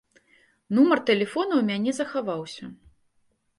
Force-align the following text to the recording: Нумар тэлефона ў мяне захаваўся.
Нумар 0.77 0.99
тэлефона 1.09 1.53
ў 1.59 1.63
мяне 1.69 1.91
захаваўся. 2.01 2.65